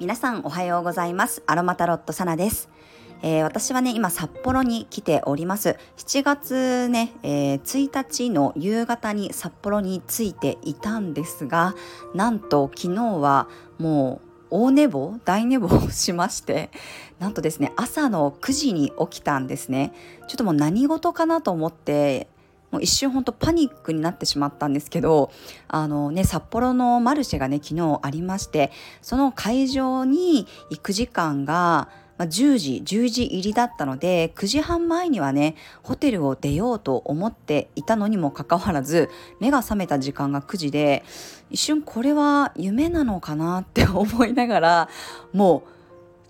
[0.00, 1.44] 皆さんおはようございます。
[1.46, 2.68] アロマタロットサナです、
[3.22, 5.76] えー、私はね今札幌に来ております。
[5.98, 11.76] 7月ね、えー、1日の夕方に札幌に着いていたんですが
[12.12, 13.48] なんと昨日は
[13.78, 16.70] もう大寝坊大寝坊しまして
[17.20, 19.92] なんとですね朝の9時に起きたんですね。
[20.26, 22.26] ちょっともう何事かなと思って
[22.70, 25.30] もう一瞬本当パニックになってしまったんですけど
[25.68, 28.70] あのね札幌のマルシェがね昨日ありまして
[29.02, 31.88] その会場に行く時間が
[32.20, 39.08] ま、10時10時入りだったので9時半前にはねホテルを出ようと思っていたのにもかかわらず
[39.40, 41.02] 目が覚めた時間が9時で
[41.50, 44.88] 一瞬これは夢なのかなって思いながら
[45.32, 45.79] もう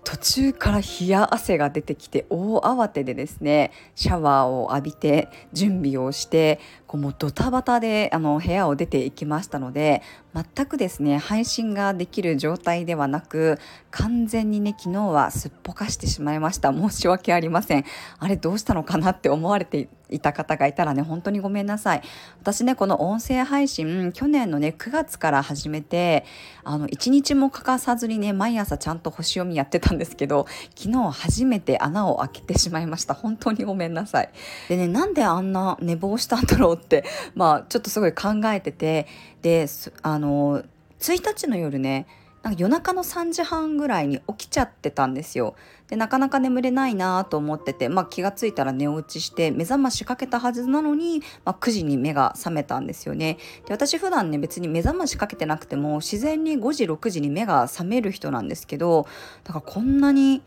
[0.03, 6.59] 途中から冷や汗が出てきて大慌てでですねシャワーを浴びて準備をして
[6.91, 10.01] こうもうドタバタであの部屋を出ていきましたので
[10.33, 13.59] 全くですね配信ができる状態ではなく
[13.91, 16.73] 完全にね昨日はすっぽかしてしまいました。
[16.73, 17.85] 申し訳ありません。
[18.19, 22.01] あれどうしたのかなって思われていた方がいたらね本当にごめんなさい。
[22.41, 26.25] 私ねこの音声配信去年のね9月から始めて
[26.63, 30.45] あの1日も欠かさずにね毎朝ちゃんと星読みやってたんですけど
[30.75, 33.13] 昨日初めて穴を開けてしまいました。
[33.13, 34.29] 本当にごめんなさい。
[34.69, 37.03] でねなんであんな寝坊したんだろうって
[37.35, 39.07] まあちょっとすごい考えてて
[39.41, 39.67] で
[40.01, 40.63] あの
[40.99, 42.07] 1日の夜ね
[42.43, 45.55] なんか夜中の3時半ぐらいに起きちゃってたんですよ。
[45.89, 53.37] でなかなか眠れないなと思ってて、まあ、気がついたら寝落ちして目覚ましかけたはずなのに、まあ、9時に目が覚めたんですよね。
[53.67, 59.05] で私普段ね別に目覚ましかけてなくても自然に5時6時に目が覚める人なんですけど
[59.43, 60.41] だからこんなに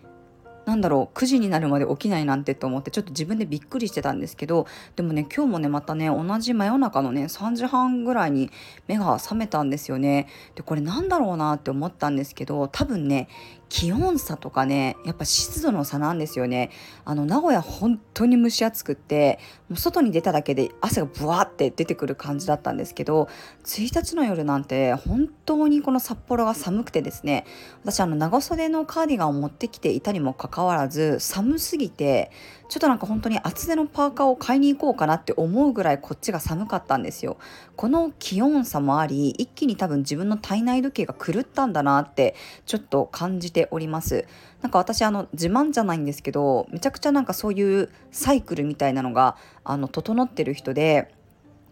[0.66, 8.50] なんだろう9時になるまで起きないなんてと思ってちょっと自分でびっくりしてたんですけどでもね今日もねまたね同じ真夜中のね3時半ぐらいに
[8.86, 10.28] 目が覚めたんですよね。
[10.54, 13.28] でこれなんだろうなって思ったんですけど多分ね
[13.68, 16.70] 気温差とかねやっぱ湿度の差なんですよね
[17.04, 23.28] あの名古屋本当に蒸し暑くってもう外に出ただけで汗がブワーって出てくる感じだったんですけど
[23.64, 27.46] 1日の夜なんて本当にこの札幌が寒くてですね
[27.82, 32.30] 私あの長袖のカーディガンを持ってきていたにもかかわらず寒すぎて
[32.68, 37.38] ちょっとなんか本当に厚手のパーカーを買いに行こうかなって思うぐらいこっちが寒かったんですよ。
[37.74, 44.26] この気温差もあり一気に多分自分の体内時計が狂ったんだなってちょっと感じております。
[44.62, 51.12] なんか私あの自慢じゃないんですけどめちゃくちゃなんかそういうサイクルみたいなのがあの整ってる人で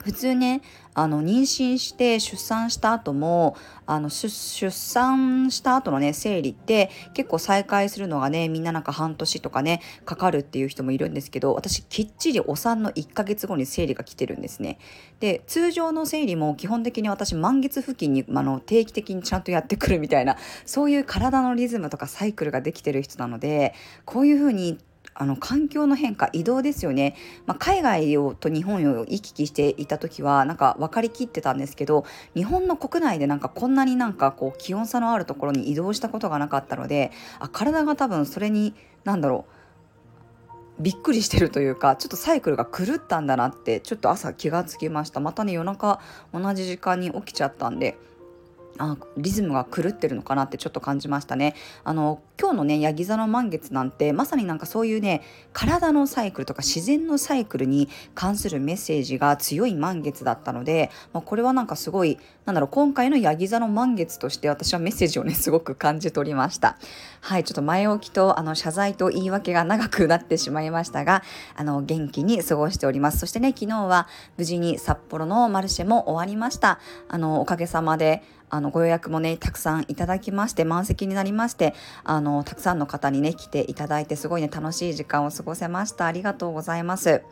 [0.03, 0.61] 普通ね
[0.95, 14.79] あの妊娠して出産した後もあの出産した後のね生理って結構再開するのがねみんななんか半年とかねかかるっていう人もいるんですけど私きっちりお産の1ヶ月後に生理が来てるんですね。
[15.21, 20.37] で通常の生理も基本的に私満月付近にあの定期的にちゃんとやってくるみたいな
[20.67, 24.79] そういう体のリズムとかサイクルができてる人なのでこういうふうに
[25.15, 38.75] あの環境の変化移動ですよね、まあ、海外をと日本を行き来していた時はなんか分かりきってたんですけど日本の国内でなんかこんなになんかこう気温差のあるところに移動したことがなかったのであ体が多分それに
[39.05, 39.63] 何だろう
[40.83, 45.21] びっくりしてるというかちょっとサイクルが狂ったんだなってちょっと朝気がつきました。
[45.21, 46.01] またね夜中
[46.33, 47.97] 同じ時間に起きちゃったんで
[48.79, 51.55] あリズムが狂ってるのかなってちょっと感じましたね。
[51.85, 55.23] あの今日のねヤギ座の満月なんてまさになんかそういうね
[55.53, 66.79] 体のサイクルとか自然のサイクルに関するメッセージが強い満月だったので、まあ、これはなんかすごいなんだろう今回のヤギ座の満月として私はメッセージをねすごく感じ取りました。
[67.21, 71.23] はいちょっと前置きとあの謝罪と言い訳が長くなってしまいましたが
[71.55, 73.19] あの元気に過ごしております。
[73.19, 74.09] そしてね昨日は
[74.39, 76.81] 無事に札幌のマルシェも終わりました。
[77.09, 78.23] あのおかげさまで
[78.53, 81.75] あのご予約もねたくさんいただきまして満席になりまして
[82.05, 87.23] あのたくさんの方にね来ていただいてすごいね楽しい時間を過ごせましたありがとうございます。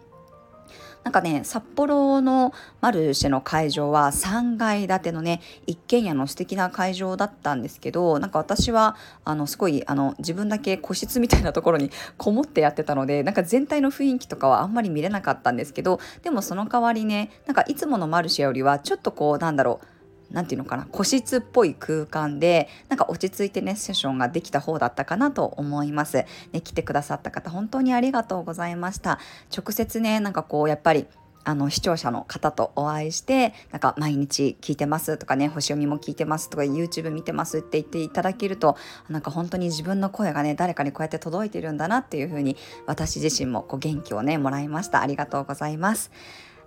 [1.04, 19.99] なんかね札幌のマルシェの会場は3階建てのね一軒家の素敵な会場だったんですけどなんか私はあのすごいあの自分だけ個室みたいなところに こもってやってたのでなんか全体の雰囲気とかはあんまり見れなかったんですけどでもその代わりねなんかいつものマルシェよりはちょっとこうなんだろう
[20.30, 26.24] 何て言うのかな個室っぽい空間でなんか落ち着いてねセッションができた方だったかなと思います。
[26.52, 29.18] ね、来てくださった方本当にありがとうございました。
[29.56, 31.06] 直接ねなんかこうやっぱり
[31.44, 38.76] あの視聴者の方とお会いしてなんか毎日聞いてますとかね星読みも聞いてますとか YouTube 見てますって言っていただけると
[39.08, 42.56] なんか本当に自分の声がね誰かにこうやって届いてるんだなっていう風に
[42.86, 46.10] 私自身もこう元気をねもらいましたありがとうございます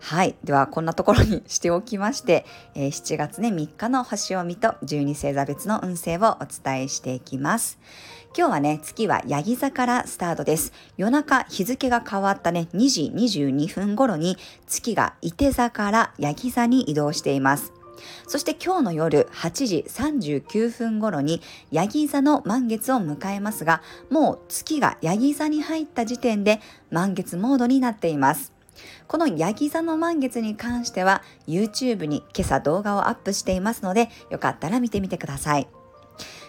[0.06, 0.36] はい。
[0.44, 2.46] ではこんなところにしておきまして、
[2.76, 7.80] えー、7月ね3日の星を見と12星座別の運勢をお伝えしていきます。
[8.38, 10.74] 今日はね月はヤギ座からスタートです。
[10.98, 14.36] 夜中日付が変わったね2時22分頃に
[14.68, 17.72] 月が伊手座からヤギ座に移動しています。
[18.28, 21.42] そして今日の夜8時39分頃に
[21.72, 26.60] ヤギ座の満月を迎えますが、もう月がヤギ座に入った時点で
[26.92, 28.52] 満月モードになっています。
[29.08, 35.83] このヤギ座の満月に関しては YouTube に今朝動画をアップしていますのでよかったら見てみてください。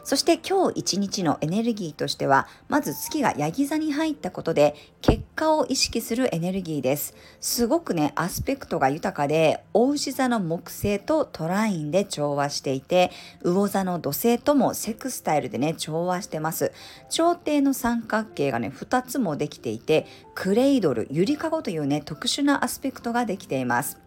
[0.05, 7.15] そして今日一日のエネルギーとしては、まず月がヤギ座に入ったことで、結果を意識するエネルギーです。
[7.41, 13.13] すごくね、アスペクトが豊かで、大牛座の木星とトラインで調和していて、
[13.43, 16.73] 魚座の土星ともセクスタイルでね、調和してます。
[17.09, 24.04] 朝廷の三角形がね、2つもできていて、クレイドル、ゆりかごというね、特殊なアスペクトができています。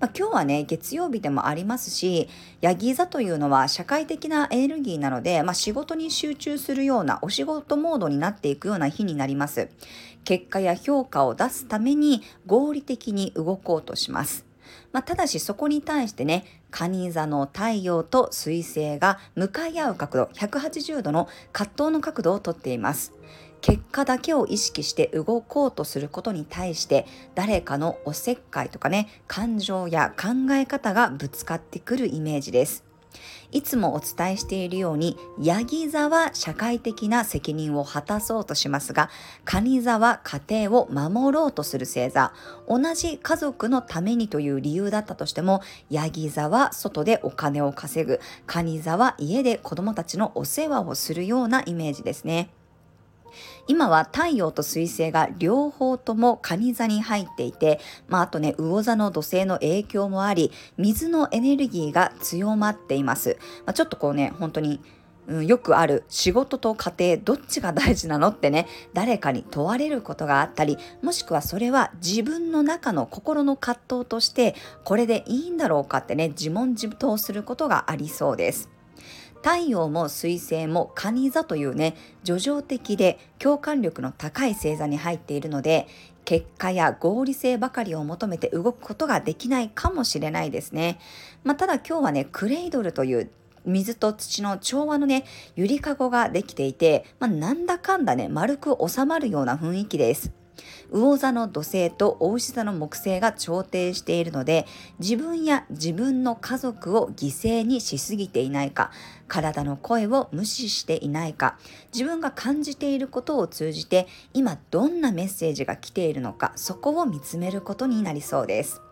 [0.00, 2.28] まあ、今日はね、月曜日でもありますし、
[2.60, 9.68] ヤギ座というのは社会的なエネルギーなので、まあ、仕事に集中するようなお仕事モードになっていくような日になります。
[10.24, 14.46] 結果や評価を出すために合理的に動こうとします。
[14.92, 23.12] まあ、ただしそこに対してね、蟹座の太陽と水星が向かい合う角度、180度の葛藤の角度をとっています。
[23.60, 32.84] 結果だけを意識して動こうとすることに対して誰かのおせっかいとかね感情や考え方がぶつかってくるイメージです。
[33.50, 39.08] いつもお伝えしているようにヤギ座は社会的な責任を果たそうとしますが
[39.46, 42.32] カニ座は家庭を守ろうとする星座。
[42.68, 48.20] 同じ家族のためにという理由だったとしてもヤギ座は外でお金を稼ぐ。
[48.46, 52.50] カニ座は家で子供たちのお世話をするようなイメージですね。
[53.66, 63.38] 今は太陽と水星が両方とも蟹座に入っていて、まあ、あとね、魚座の土星の影響もあり、水のエネルギーが強まっています。
[63.66, 64.80] まあ、ちょっとこうね、本当に
[65.28, 74.54] うん、よくある仕事と家庭どっちが大事なのってね誰かに問われることがあったりもしくはそれは自分の中の心の葛藤として
[74.84, 78.77] これでいいんだろうかってね自問自答することがありそうです。
[79.42, 85.86] 太陽も水星も蟹座というね叙情的で共感力の高い星座に入っているので
[86.24, 90.98] 結果や合理性ばかりを求めて動くことができないかもしれないですね。
[91.42, 93.30] まあ、ただ今日はねクレイドルという
[93.64, 95.24] 水と土の調和のね
[95.56, 100.32] ゆりかごができていて、まあ、なんだかんだね丸く収まるような雰囲気です。
[100.90, 104.66] 魚座の土星と牡牛座の木星が調停しているので
[104.98, 108.90] 自分や自分の家族を犠牲にしすぎていないか
[109.28, 111.58] 体の声を無視していないか
[111.92, 118.87] 自分が感じていることを通じて今どんなメッセージが来ているのかそこを見つめることになりそうです。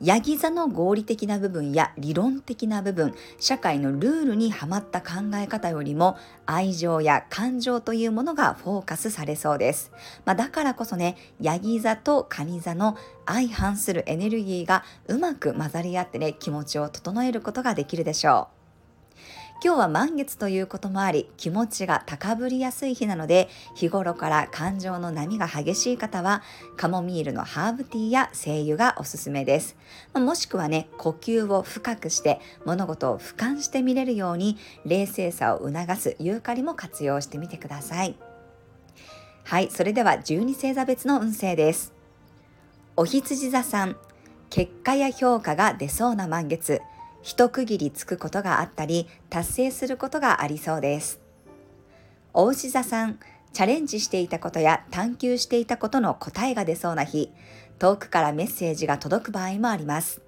[0.00, 6.16] ヤギ座の合理的な部分や理論的な部分、社会のルールにはまった考え方よりも
[6.46, 9.90] 愛情や感情というものがフォーカスされそうです。
[10.24, 12.96] まあ、だからこそね、ヤギ座とカニ座の
[13.26, 18.57] 相反するエネルギーがうまく混ざり合ってね、気持ちを整えることができるでしょう。
[19.60, 26.42] 今日は満月ということもあり気持ちが高ぶりやすい日なので日頃から感情の波が激しい方は
[26.76, 29.76] カモミールのハーブティーや精油がおすすめです、
[30.14, 38.14] もしくはね呼吸を深くして物事を俯瞰して見れるように冷静さを促すユーカリも活用してみてください。
[39.42, 41.92] はいそれでは12星座別の運勢です。
[42.94, 43.96] お羊座さん
[44.50, 46.80] 結果や評価が出そうな満月。
[47.22, 51.20] 一区切りつくことがあったり達成することがありそうです。
[52.32, 53.18] お牛座さん
[53.52, 57.32] チャレンジしていたことや探求していたことの答えが出そうな日
[57.78, 60.20] 遠くからメッセージが届く場合もあります。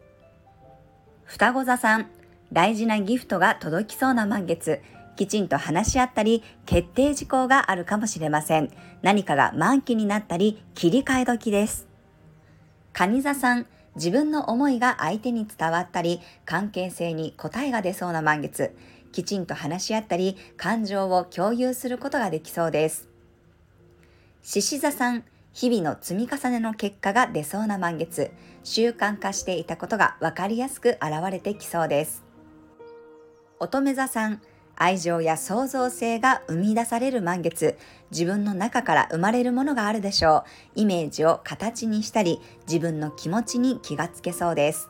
[1.24, 2.06] 双子座さん
[2.52, 4.80] 大事なギフトが届きそうな満月
[5.16, 8.70] きちんと話し合ったり決定事項があるかもしれません。
[9.02, 11.86] 何かが満期になったり切り替え時です。
[12.92, 13.66] 蟹座さん
[13.96, 18.74] 自分の思いが相手に伝わったり、関係性に答えが出そうな満月、
[19.12, 23.08] きちんと話し合ったり、感情を共有することができそうです。
[24.42, 28.30] 獅子座さん、日々の積み重ねの結果が出そうな満月、
[28.62, 32.22] 習慣化していたことが分かりやすく現れてきそうです。
[33.58, 34.40] 乙女座さん、
[34.76, 37.76] 愛情や創造性が生み出される満月、
[38.10, 40.44] 自分の中から生まれるものがあるでしょ
[40.76, 40.80] う。
[40.80, 44.88] イメージを形にしたり、自分の気持ちに気がつけそうです。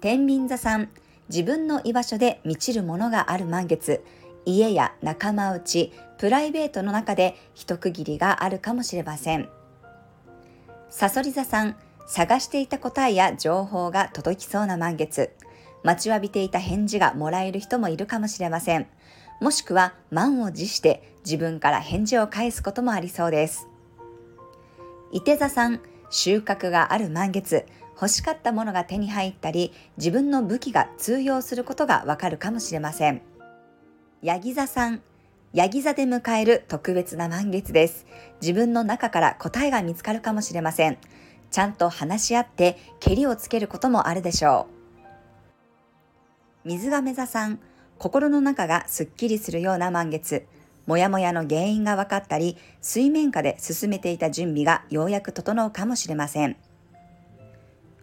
[0.00, 0.90] 天秤座さん、
[1.28, 4.04] 自分の居場所で満ちるものがある満月、
[4.44, 9.48] 家や仲間内、プライベートの中で一区切りがあるかもしれません。
[10.90, 11.76] さそり座さん、
[12.06, 15.30] 探していた答えや情報が届きそうな満月。
[15.84, 18.86] 待ちわびていた返事がもらえる人もいるかもしれません。
[19.40, 23.68] もしくは満を持して自分から返事を返すこともありそうです。
[25.12, 25.80] 伊手座さん、
[26.10, 33.22] 収穫がある満月、欲しかったものが手に入ったり、自分の武器が通用することがわかるかもしれません。
[34.22, 35.02] ヤギ座さん、
[35.52, 38.06] ヤギ座で迎える特別な満月です。
[38.40, 40.98] 自分の中から答えが見つかるかもしれません。
[41.50, 44.68] ちゃんと話し合って、けりをつけることもあるでしょ
[46.64, 46.68] う。
[46.68, 47.60] 水亀座さん、
[47.98, 50.46] 心の中がすっきりするような満月。
[50.86, 56.56] もやもやの原因が分かったり、水面下で進めていた準備がようやく整うかもしれません。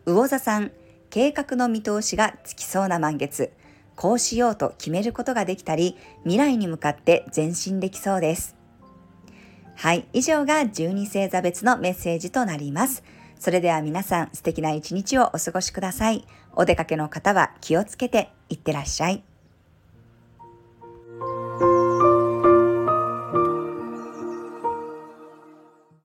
[0.05, 0.71] 魚座さん、
[1.09, 3.51] 計画の見通しがつきそうな満月。
[3.95, 8.55] こうしようと決めることができたり、未来に向かって前進できそうです。
[9.75, 13.03] はい、以上が12星座別のメッセージとなります。
[13.39, 16.25] それでは皆さん素敵な一日をお過ごしください。
[16.53, 19.23] お出かけの方は気をつけていってらっしゃい。